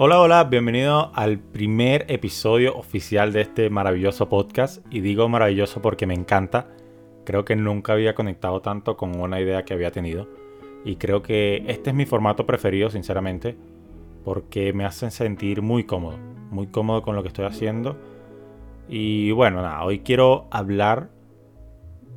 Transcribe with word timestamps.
Hola, 0.00 0.20
hola, 0.20 0.44
bienvenido 0.44 1.10
al 1.12 1.40
primer 1.40 2.06
episodio 2.06 2.76
oficial 2.76 3.32
de 3.32 3.40
este 3.40 3.68
maravilloso 3.68 4.28
podcast. 4.28 4.86
Y 4.92 5.00
digo 5.00 5.28
maravilloso 5.28 5.82
porque 5.82 6.06
me 6.06 6.14
encanta. 6.14 6.68
Creo 7.24 7.44
que 7.44 7.56
nunca 7.56 7.94
había 7.94 8.14
conectado 8.14 8.60
tanto 8.60 8.96
con 8.96 9.18
una 9.18 9.40
idea 9.40 9.64
que 9.64 9.74
había 9.74 9.90
tenido. 9.90 10.28
Y 10.84 10.98
creo 10.98 11.20
que 11.20 11.64
este 11.66 11.90
es 11.90 11.96
mi 11.96 12.06
formato 12.06 12.46
preferido, 12.46 12.90
sinceramente, 12.90 13.56
porque 14.24 14.72
me 14.72 14.84
hacen 14.84 15.10
sentir 15.10 15.62
muy 15.62 15.82
cómodo. 15.82 16.16
Muy 16.52 16.68
cómodo 16.68 17.02
con 17.02 17.16
lo 17.16 17.22
que 17.22 17.28
estoy 17.28 17.46
haciendo. 17.46 17.96
Y 18.88 19.32
bueno, 19.32 19.62
nada, 19.62 19.82
hoy 19.82 19.98
quiero 19.98 20.46
hablar 20.52 21.10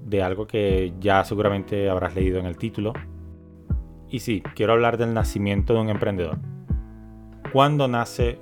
de 0.06 0.22
algo 0.22 0.46
que 0.46 0.94
ya 1.00 1.24
seguramente 1.24 1.90
habrás 1.90 2.14
leído 2.14 2.38
en 2.38 2.46
el 2.46 2.60
título. 2.60 2.94
Y 4.08 4.20
sí, 4.20 4.44
quiero 4.54 4.74
hablar 4.74 5.00
del 5.00 5.16
nacimiento 5.16 5.74
de 5.74 5.80
un 5.80 5.90
emprendedor 5.90 6.51
¿Cuándo 7.52 7.90
nace 7.90 8.40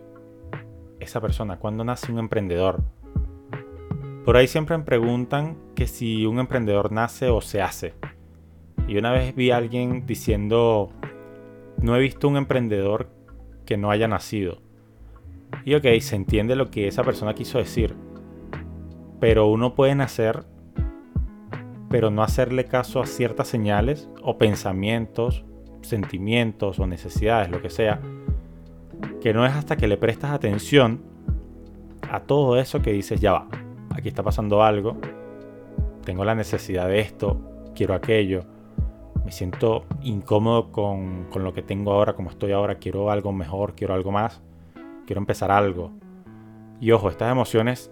esa 0.99 1.19
persona? 1.19 1.57
¿Cuándo 1.57 1.83
nace 1.83 2.11
un 2.11 2.19
emprendedor? 2.19 2.83
Por 4.23 4.37
ahí 4.37 4.45
siempre 4.45 4.77
me 4.77 4.83
preguntan 4.83 5.57
que 5.73 5.87
si 5.87 6.27
un 6.27 6.37
emprendedor 6.37 6.91
nace 6.91 7.29
o 7.29 7.41
se 7.41 7.59
hace. 7.59 7.95
Y 8.87 8.99
una 8.99 9.11
vez 9.11 9.33
vi 9.33 9.49
a 9.49 9.57
alguien 9.57 10.05
diciendo, 10.05 10.91
no 11.81 11.95
he 11.95 11.99
visto 11.99 12.27
un 12.27 12.37
emprendedor 12.37 13.09
que 13.65 13.77
no 13.77 13.89
haya 13.89 14.07
nacido. 14.07 14.61
Y 15.65 15.73
ok, 15.73 15.85
se 16.01 16.15
entiende 16.15 16.55
lo 16.55 16.69
que 16.69 16.87
esa 16.87 17.03
persona 17.03 17.33
quiso 17.33 17.57
decir. 17.57 17.95
Pero 19.19 19.47
uno 19.47 19.73
puede 19.73 19.95
nacer, 19.95 20.43
pero 21.89 22.11
no 22.11 22.21
hacerle 22.21 22.65
caso 22.65 23.01
a 23.01 23.07
ciertas 23.07 23.47
señales 23.47 24.07
o 24.21 24.37
pensamientos, 24.37 25.45
sentimientos 25.81 26.77
o 26.77 26.85
necesidades, 26.85 27.49
lo 27.49 27.59
que 27.59 27.71
sea, 27.71 27.99
que 29.21 29.33
no 29.33 29.45
es 29.45 29.53
hasta 29.53 29.75
que 29.75 29.87
le 29.87 29.97
prestas 29.97 30.31
atención 30.31 31.01
a 32.09 32.21
todo 32.21 32.57
eso 32.59 32.81
que 32.81 32.91
dices, 32.91 33.19
ya 33.19 33.33
va, 33.33 33.47
aquí 33.91 34.07
está 34.07 34.23
pasando 34.23 34.63
algo, 34.63 34.97
tengo 36.03 36.23
la 36.25 36.35
necesidad 36.35 36.87
de 36.87 36.99
esto, 36.99 37.71
quiero 37.75 37.93
aquello, 37.93 38.45
me 39.25 39.31
siento 39.31 39.85
incómodo 40.01 40.71
con, 40.71 41.25
con 41.25 41.43
lo 41.43 41.53
que 41.53 41.61
tengo 41.61 41.91
ahora, 41.91 42.13
como 42.13 42.29
estoy 42.29 42.51
ahora, 42.51 42.75
quiero 42.75 43.11
algo 43.11 43.31
mejor, 43.31 43.75
quiero 43.75 43.93
algo 43.93 44.11
más, 44.11 44.41
quiero 45.05 45.19
empezar 45.19 45.51
algo. 45.51 45.91
Y 46.79 46.91
ojo, 46.91 47.09
estas 47.09 47.31
emociones, 47.31 47.91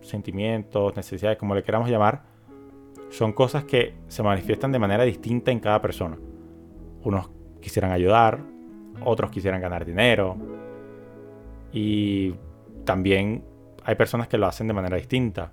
sentimientos, 0.00 0.96
necesidades, 0.96 1.38
como 1.38 1.54
le 1.54 1.62
queramos 1.62 1.90
llamar, 1.90 2.22
son 3.10 3.32
cosas 3.32 3.64
que 3.64 3.94
se 4.08 4.22
manifiestan 4.22 4.72
de 4.72 4.78
manera 4.78 5.04
distinta 5.04 5.52
en 5.52 5.60
cada 5.60 5.80
persona. 5.80 6.16
Unos 7.04 7.30
quisieran 7.60 7.92
ayudar, 7.92 8.40
otros 9.04 9.30
quisieran 9.30 9.60
ganar 9.60 9.84
dinero. 9.84 10.36
Y 11.74 12.36
también 12.84 13.44
hay 13.84 13.96
personas 13.96 14.28
que 14.28 14.38
lo 14.38 14.46
hacen 14.46 14.68
de 14.68 14.74
manera 14.74 14.96
distinta. 14.96 15.52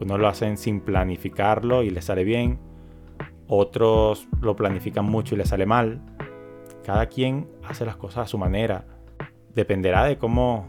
Unos 0.00 0.18
lo 0.18 0.26
hacen 0.26 0.58
sin 0.58 0.80
planificarlo 0.80 1.84
y 1.84 1.90
les 1.90 2.04
sale 2.04 2.24
bien. 2.24 2.58
Otros 3.46 4.28
lo 4.42 4.56
planifican 4.56 5.04
mucho 5.04 5.36
y 5.36 5.38
les 5.38 5.48
sale 5.48 5.64
mal. 5.64 6.02
Cada 6.84 7.06
quien 7.06 7.48
hace 7.64 7.86
las 7.86 7.96
cosas 7.96 8.24
a 8.24 8.26
su 8.26 8.38
manera. 8.38 8.84
Dependerá 9.54 10.04
de 10.04 10.18
cómo, 10.18 10.66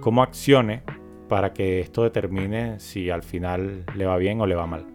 cómo 0.00 0.22
accione 0.22 0.82
para 1.28 1.52
que 1.52 1.80
esto 1.80 2.04
determine 2.04 2.78
si 2.78 3.10
al 3.10 3.24
final 3.24 3.84
le 3.96 4.06
va 4.06 4.16
bien 4.16 4.40
o 4.40 4.46
le 4.46 4.54
va 4.54 4.66
mal. 4.68 4.86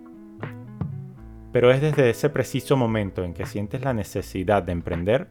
Pero 1.52 1.72
es 1.72 1.82
desde 1.82 2.10
ese 2.10 2.30
preciso 2.30 2.78
momento 2.78 3.24
en 3.26 3.34
que 3.34 3.46
sientes 3.46 3.82
la 3.82 3.94
necesidad 3.94 4.64
de 4.64 4.72
emprender 4.72 5.28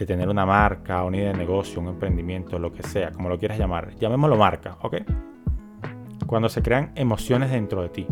de 0.00 0.06
tener 0.06 0.30
una 0.30 0.46
marca, 0.46 1.04
una 1.04 1.18
idea 1.18 1.32
de 1.32 1.36
negocio, 1.36 1.78
un 1.78 1.88
emprendimiento, 1.88 2.58
lo 2.58 2.72
que 2.72 2.82
sea, 2.82 3.12
como 3.12 3.28
lo 3.28 3.38
quieras 3.38 3.58
llamar, 3.58 3.94
llamémoslo 3.96 4.34
marca, 4.34 4.78
¿ok? 4.80 4.96
Cuando 6.26 6.48
se 6.48 6.62
crean 6.62 6.92
emociones 6.94 7.50
dentro 7.50 7.82
de 7.82 7.90
ti, 7.90 8.06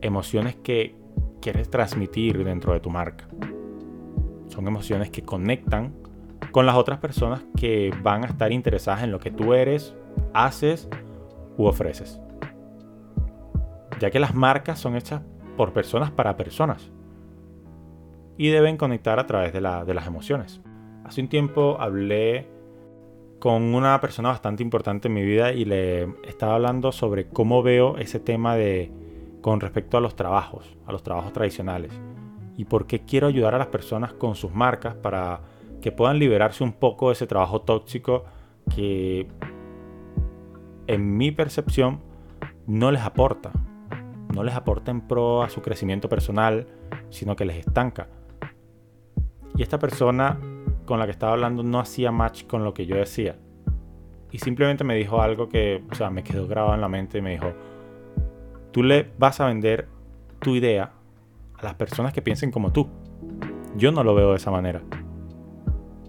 emociones 0.00 0.56
que 0.56 0.96
quieres 1.42 1.68
transmitir 1.68 2.42
dentro 2.42 2.72
de 2.72 2.80
tu 2.80 2.88
marca, 2.88 3.28
son 4.46 4.66
emociones 4.66 5.10
que 5.10 5.22
conectan 5.22 5.92
con 6.52 6.64
las 6.64 6.76
otras 6.76 7.00
personas 7.00 7.44
que 7.54 7.92
van 8.02 8.24
a 8.24 8.28
estar 8.28 8.50
interesadas 8.50 9.02
en 9.02 9.12
lo 9.12 9.20
que 9.20 9.30
tú 9.30 9.52
eres, 9.52 9.94
haces 10.32 10.88
u 11.58 11.66
ofreces. 11.66 12.18
Ya 14.00 14.10
que 14.10 14.20
las 14.20 14.34
marcas 14.34 14.78
son 14.78 14.96
hechas 14.96 15.20
por 15.58 15.74
personas 15.74 16.10
para 16.10 16.38
personas 16.38 16.90
y 18.38 18.48
deben 18.48 18.76
conectar 18.76 19.18
a 19.18 19.26
través 19.26 19.52
de, 19.52 19.60
las 19.60 20.06
emociones. 20.06 20.62
Hace 21.04 21.20
un 21.20 21.28
tiempo 21.28 21.76
hablé 21.80 22.48
con 23.40 23.74
una 23.74 24.00
persona 24.00 24.30
bastante 24.30 24.62
importante 24.62 25.08
en 25.08 25.14
mi 25.14 25.22
vida 25.22 25.52
y 25.52 25.64
le 25.64 26.04
estaba 26.26 26.54
hablando 26.54 26.92
sobre 26.92 27.28
cómo 27.28 27.62
veo 27.62 27.98
ese 27.98 28.20
tema 28.20 28.56
de 28.56 28.90
con 29.42 29.60
respecto 29.60 29.96
a 29.96 30.00
los 30.00 30.16
trabajos, 30.16 30.76
a 30.86 30.92
los 30.92 31.02
trabajos 31.02 31.32
tradicionales 31.32 31.92
y 32.56 32.64
por 32.64 32.86
qué 32.86 33.04
quiero 33.04 33.26
ayudar 33.26 33.54
a 33.54 33.58
las 33.58 33.68
personas 33.68 34.12
con 34.12 34.34
sus 34.34 34.52
marcas 34.52 34.94
para 34.94 35.40
que 35.80 35.92
puedan 35.92 36.18
liberarse 36.18 36.64
un 36.64 36.72
poco 36.72 37.08
de 37.08 37.14
ese 37.14 37.26
trabajo 37.26 37.60
tóxico 37.60 38.24
que 38.74 39.28
en 40.86 41.16
mi 41.16 41.30
percepción 41.30 42.00
no 42.66 42.90
les 42.90 43.02
aporta, 43.02 43.52
no 44.34 44.42
les 44.42 44.54
aporta 44.54 44.90
en 44.90 45.00
pro 45.00 45.42
a 45.42 45.48
su 45.48 45.62
crecimiento 45.62 46.08
personal, 46.08 46.66
sino 47.10 47.36
que 47.36 47.44
les 47.44 47.58
estanca. 47.58 48.08
Y 49.58 49.62
esta 49.62 49.80
persona 49.80 50.38
con 50.86 51.00
la 51.00 51.06
que 51.06 51.10
estaba 51.10 51.32
hablando 51.32 51.64
no 51.64 51.80
hacía 51.80 52.12
match 52.12 52.46
con 52.46 52.62
lo 52.62 52.72
que 52.72 52.86
yo 52.86 52.94
decía. 52.94 53.36
Y 54.30 54.38
simplemente 54.38 54.84
me 54.84 54.94
dijo 54.94 55.20
algo 55.20 55.48
que, 55.48 55.82
o 55.90 55.94
sea, 55.96 56.10
me 56.10 56.22
quedó 56.22 56.46
grabado 56.46 56.76
en 56.76 56.80
la 56.80 56.88
mente 56.88 57.18
y 57.18 57.22
me 57.22 57.32
dijo, 57.32 57.52
tú 58.70 58.84
le 58.84 59.10
vas 59.18 59.40
a 59.40 59.46
vender 59.46 59.88
tu 60.38 60.54
idea 60.54 60.92
a 61.58 61.64
las 61.64 61.74
personas 61.74 62.12
que 62.12 62.22
piensen 62.22 62.52
como 62.52 62.72
tú. 62.72 62.88
Yo 63.76 63.90
no 63.90 64.04
lo 64.04 64.14
veo 64.14 64.30
de 64.30 64.36
esa 64.36 64.52
manera. 64.52 64.80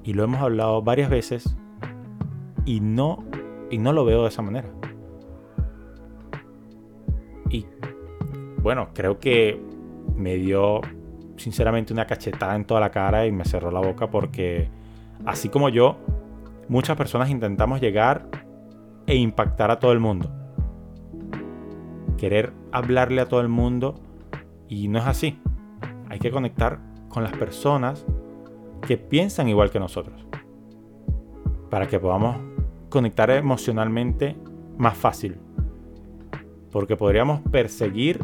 Y 0.04 0.14
lo 0.14 0.24
hemos 0.24 0.42
hablado 0.42 0.84
varias 0.84 1.10
veces 1.10 1.58
y 2.66 2.82
no, 2.82 3.26
y 3.72 3.80
no 3.80 3.94
lo 3.94 4.06
veo 4.06 4.22
de 4.22 4.30
esa 4.30 4.44
manera. 4.44 4.70
Y 7.50 7.66
bueno, 8.62 8.90
creo 8.94 9.18
que 9.18 9.60
me 10.16 10.36
dio 10.36 10.82
sinceramente 11.40 11.94
una 11.94 12.06
cachetada 12.06 12.56
en 12.56 12.66
toda 12.66 12.80
la 12.80 12.92
cara 12.92 13.26
y 13.26 13.32
me 13.32 13.46
cerró 13.46 13.72
la 13.72 13.80
boca 13.80 14.10
porque, 14.10 14.70
así 15.26 15.50
como 15.50 15.70
yo, 15.70 15.98
muchas 16.68 16.96
personas 16.98 17.30
intentamos 17.30 17.82
llegar 17.82 18.28
e 19.08 19.16
impactar 19.16 19.72
a 19.72 19.80
todo 19.80 19.92
el 19.92 20.00
mundo. 20.00 20.32
Querer 22.18 22.54
hablarle 22.72 23.22
a 23.22 23.28
todo 23.28 23.42
el 23.42 23.50
mundo 23.50 23.96
y 24.68 24.88
no 24.88 25.00
es 25.00 25.06
así. 25.06 25.40
Hay 26.10 26.20
que 26.20 26.32
conectar 26.32 26.80
con 27.08 27.24
las 27.24 27.34
personas 27.34 28.06
que 28.86 28.98
piensan 28.98 29.48
igual 29.50 29.72
que 29.72 29.80
nosotros. 29.80 30.26
Para 31.70 31.88
que 31.88 32.00
podamos 32.00 32.38
conectar 32.90 33.30
emocionalmente 33.32 34.36
más 34.78 34.98
fácil. 34.98 35.38
Porque 36.72 36.96
podríamos 36.96 37.42
perseguir 37.52 38.24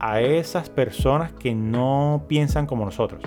a 0.00 0.22
esas 0.22 0.70
personas 0.70 1.32
que 1.32 1.54
no 1.54 2.24
piensan 2.26 2.66
como 2.66 2.86
nosotros. 2.86 3.22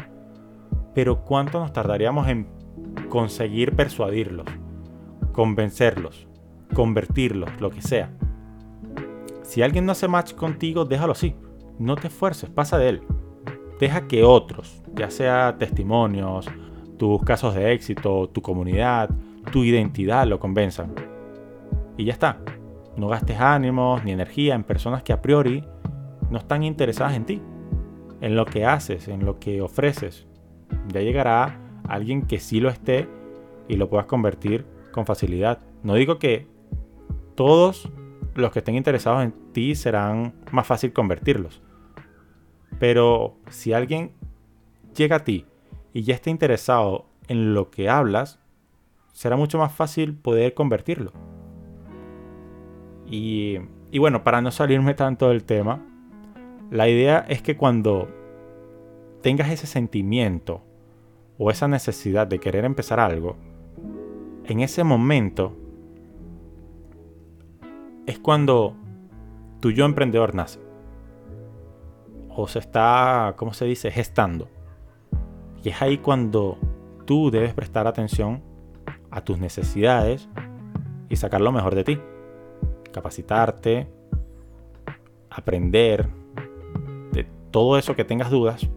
Pero 0.96 1.24
¿cuánto 1.24 1.60
nos 1.60 1.72
tardaríamos 1.72 2.28
en 2.28 2.48
conseguir 3.10 3.76
persuadirlos, 3.76 4.48
convencerlos, 5.32 6.28
convertirlos, 6.74 7.50
lo 7.62 7.70
que 7.70 7.82
sea? 7.82 8.12
Si 9.44 9.62
alguien 9.62 9.86
no 9.86 9.92
hace 9.92 10.08
match 10.08 10.34
contigo, 10.34 10.84
déjalo 10.84 11.12
así. 11.12 11.36
No 11.78 11.96
te 11.96 12.08
esfuerces, 12.08 12.50
pasa 12.50 12.78
de 12.80 12.90
él. 12.90 13.02
Deja 13.80 14.08
que 14.08 14.24
otros, 14.24 14.82
ya 14.96 15.12
sea 15.12 15.56
testimonios, 15.58 16.48
tus 16.98 17.22
casos 17.24 17.54
de 17.54 17.74
éxito, 17.74 18.30
tu 18.30 18.42
comunidad, 18.42 19.10
tu 19.52 19.64
identidad, 19.64 20.26
lo 20.26 20.40
convenzan. 20.40 20.94
Y 21.98 22.06
ya 22.06 22.14
está. 22.14 22.40
No 22.96 23.10
gastes 23.10 23.40
ánimos 23.40 24.04
ni 24.04 24.12
energía 24.12 24.56
en 24.56 24.64
personas 24.64 25.04
que 25.04 25.14
a 25.14 25.22
priori 25.22 25.64
no 26.34 26.40
están 26.40 26.64
interesadas 26.64 27.14
en 27.14 27.26
ti, 27.26 27.42
en 28.20 28.36
lo 28.36 28.46
que 28.46 28.66
haces, 28.66 29.08
en 29.08 29.24
lo 29.24 29.40
que 29.40 29.62
ofreces. 29.62 30.26
Ya 30.92 31.02
llegará 31.02 31.60
alguien 31.88 32.24
que 32.24 32.40
sí 32.40 32.60
lo 32.60 32.70
esté 32.70 33.08
y 33.68 33.76
lo 33.76 33.88
puedas 33.88 34.08
convertir 34.08 34.66
con 34.92 35.06
facilidad. 35.06 35.60
No 35.84 35.94
digo 35.94 36.18
que 36.18 36.48
todos 37.36 37.88
los 38.34 38.52
que 38.52 38.60
estén 38.60 38.74
interesados 38.74 39.24
en 39.24 39.32
ti 39.54 39.76
serán 39.76 40.34
más 40.52 40.66
fácil 40.66 40.92
convertirlos. 40.92 41.62
Pero 42.80 43.38
si 43.50 43.74
alguien 43.74 44.14
llega 44.96 45.18
a 45.18 45.24
ti 45.24 45.46
y 45.94 46.02
ya 46.02 46.16
está 46.16 46.32
interesado 46.32 47.06
en 47.28 47.54
lo 47.54 47.70
que 47.70 47.90
hablas, 47.90 48.40
será 49.12 49.38
mucho 49.38 49.60
más 49.60 49.72
fácil 49.72 50.16
poder 50.16 50.56
convertirlo. 50.56 51.12
Y, 53.06 53.60
y 53.92 54.00
bueno, 54.00 54.24
para 54.24 54.42
no 54.42 54.50
salirme 54.50 54.96
tanto 54.96 55.30
del 55.30 55.44
tema, 55.44 55.93
la 56.74 56.90
idea 56.90 57.24
es 57.30 57.44
que 57.44 57.56
cuando 57.56 58.10
tengas 59.22 59.52
ese 59.52 59.68
sentimiento 59.68 60.64
o 61.38 61.52
esa 61.52 61.68
necesidad 61.68 62.26
de 62.26 62.40
querer 62.40 62.66
empezar 62.66 63.00
algo, 63.00 63.36
en 64.46 64.60
ese 64.60 64.84
momento 64.84 65.56
es 68.08 68.18
cuando 68.18 68.76
tu 69.60 69.70
yo 69.70 69.86
emprendedor 69.86 70.34
nace. 70.34 70.60
O 72.30 72.48
se 72.48 72.58
está, 72.58 73.36
¿cómo 73.38 73.54
se 73.54 73.66
dice?, 73.66 73.92
gestando. 73.92 74.50
Y 75.64 75.70
es 75.70 75.80
ahí 75.80 76.00
cuando 76.00 76.58
tú 77.06 77.30
debes 77.30 77.54
prestar 77.54 77.86
atención 77.86 78.42
a 79.12 79.22
tus 79.22 79.38
necesidades 79.38 80.28
y 81.08 81.18
sacar 81.18 81.40
lo 81.40 81.52
mejor 81.52 81.76
de 81.76 81.84
ti. 81.84 82.00
Capacitarte, 82.92 83.88
aprender 85.30 86.10
de 86.10 86.23
todo 87.54 87.78
eso 87.78 87.96
que 87.96 88.04
tengas 88.04 88.32
dudas. 88.32 88.68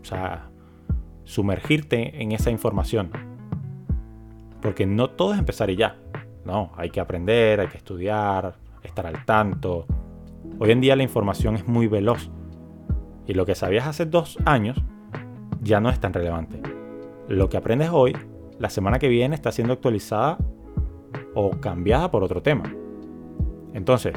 O 0.00 0.04
sea, 0.04 0.48
sumergirte 1.24 2.22
en 2.22 2.32
esa 2.32 2.50
información. 2.50 3.10
Porque 4.62 4.86
no 4.86 5.10
todo 5.10 5.34
es 5.34 5.38
empezar 5.38 5.68
y 5.68 5.76
ya. 5.76 5.98
No, 6.44 6.70
hay 6.76 6.90
que 6.90 7.00
aprender, 7.00 7.60
hay 7.60 7.66
que 7.66 7.76
estudiar, 7.76 8.54
estar 8.84 9.04
al 9.06 9.24
tanto. 9.26 9.84
Hoy 10.60 10.70
en 10.70 10.80
día 10.80 10.94
la 10.96 11.02
información 11.02 11.56
es 11.56 11.66
muy 11.66 11.88
veloz. 11.88 12.30
Y 13.26 13.34
lo 13.34 13.44
que 13.44 13.56
sabías 13.56 13.88
hace 13.88 14.06
dos 14.06 14.38
años 14.44 14.80
ya 15.60 15.80
no 15.80 15.90
es 15.90 15.98
tan 15.98 16.12
relevante. 16.12 16.62
Lo 17.28 17.48
que 17.48 17.56
aprendes 17.56 17.90
hoy, 17.92 18.16
la 18.60 18.70
semana 18.70 19.00
que 19.00 19.08
viene 19.08 19.34
está 19.34 19.50
siendo 19.50 19.72
actualizada 19.72 20.38
o 21.34 21.50
cambiada 21.60 22.12
por 22.12 22.22
otro 22.22 22.42
tema. 22.42 22.72
Entonces, 23.74 24.14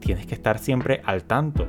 tienes 0.00 0.26
que 0.26 0.34
estar 0.34 0.58
siempre 0.58 1.00
al 1.04 1.24
tanto 1.24 1.68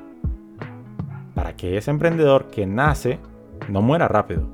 que 1.58 1.78
ese 1.78 1.92
emprendedor 1.92 2.48
que 2.48 2.66
nace 2.66 3.20
no 3.68 3.82
muera 3.82 4.08
rápido, 4.08 4.48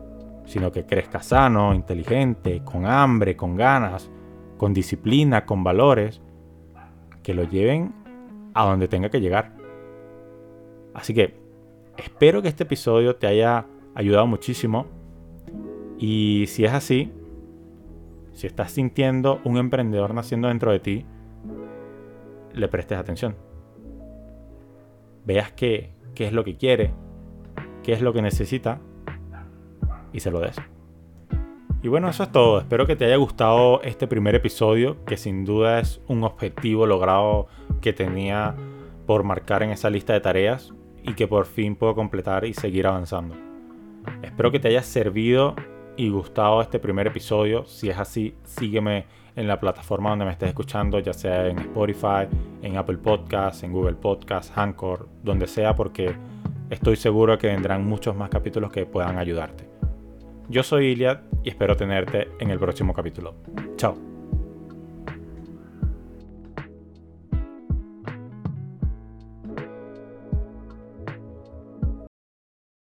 sino 0.46 0.72
que 0.72 0.86
crezca 0.86 1.22
sano, 1.22 1.74
inteligente, 1.74 2.64
con 2.64 2.86
hambre, 2.86 3.36
con 3.36 3.56
ganas, 3.56 4.10
con 4.58 4.74
disciplina, 4.74 5.46
con 5.46 5.64
valores, 5.64 6.22
que 7.22 7.34
lo 7.34 7.44
lleven 7.44 7.94
a 8.54 8.66
donde 8.66 8.88
tenga 8.88 9.10
que 9.10 9.22
llegar. 9.22 9.52
Así 10.94 11.14
que 11.14 11.36
espero 11.98 12.42
que 12.42 12.48
este 12.48 12.64
episodio 12.64 13.16
te 13.16 13.28
haya 13.28 13.66
ayudado 13.96 14.28
muchísimo. 14.28 14.86
Y 15.98 16.46
si 16.48 16.66
es 16.66 16.74
así, 16.74 17.12
si 18.34 18.48
estás 18.48 18.72
sintiendo 18.72 19.42
un 19.44 19.58
emprendedor 19.58 20.14
naciendo 20.14 20.48
dentro 20.48 20.72
de 20.72 20.80
ti, 20.80 21.06
le 22.54 22.68
prestes 22.68 22.98
atención. 22.98 23.36
Veas 25.26 25.52
qué, 25.54 25.92
qué 26.16 26.28
es 26.28 26.34
lo 26.34 26.44
que 26.44 26.58
quiere, 26.58 26.94
qué 27.84 27.94
es 27.94 28.02
lo 28.02 28.14
que 28.14 28.22
necesita 28.22 28.80
y 30.12 30.20
se 30.20 30.32
lo 30.32 30.40
des. 30.40 30.56
Y 31.82 31.90
bueno, 31.90 32.08
eso 32.10 32.24
es 32.24 32.32
todo. 32.32 32.60
Espero 32.60 32.88
que 32.88 32.96
te 32.96 33.06
haya 33.06 33.18
gustado 33.18 33.82
este 33.82 34.08
primer 34.08 34.36
episodio, 34.36 35.04
que 35.06 35.18
sin 35.18 35.44
duda 35.44 35.80
es 35.80 36.00
un 36.08 36.24
objetivo 36.24 36.86
logrado 36.86 37.48
que 37.82 37.92
tenía 37.92 38.56
por 39.06 39.24
marcar 39.24 39.64
en 39.64 39.72
esa 39.72 39.90
lista 39.90 40.14
de 40.14 40.22
tareas 40.22 40.74
y 41.04 41.14
que 41.14 41.28
por 41.28 41.46
fin 41.46 41.76
puedo 41.76 41.94
completar 41.94 42.46
y 42.46 42.54
seguir 42.54 42.88
avanzando. 42.88 43.36
Espero 44.22 44.50
que 44.50 44.60
te 44.60 44.70
haya 44.70 44.82
servido 44.82 45.56
y 45.98 46.10
gustado 46.10 46.62
este 46.62 46.80
primer 46.80 47.08
episodio. 47.08 47.66
Si 47.66 47.90
es 47.90 47.98
así, 47.98 48.34
sígueme 48.46 49.06
en 49.36 49.48
la 49.48 49.60
plataforma 49.60 50.12
donde 50.12 50.26
me 50.26 50.32
estés 50.32 50.50
escuchando, 50.50 51.00
ya 51.00 51.14
sea 51.14 51.48
en 51.48 51.60
Spotify, 51.60 52.28
en 52.62 52.78
Apple 52.78 52.98
Podcasts, 52.98 53.64
en 53.64 53.72
Google 53.72 53.96
Podcasts, 53.96 54.52
Anchor, 54.56 55.08
donde 55.24 55.48
sea, 55.48 55.76
porque 55.76 56.16
estoy 56.70 56.96
seguro 56.96 57.38
que 57.38 57.48
vendrán 57.48 57.86
muchos 57.86 58.16
más 58.16 58.30
capítulos 58.30 58.72
que 58.72 58.86
puedan 58.86 59.18
ayudarte. 59.18 59.68
Yo 60.50 60.62
soy 60.64 60.88
Iliad 60.88 61.22
y 61.44 61.50
espero 61.50 61.76
tenerte 61.76 62.30
en 62.40 62.50
el 62.50 62.60
próximo 62.60 62.94
capítulo. 62.94 63.36
Chao. 63.78 64.13